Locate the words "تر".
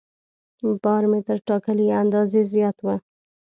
1.27-1.37